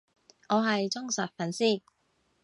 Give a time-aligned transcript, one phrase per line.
[0.49, 1.83] 我係忠實粉絲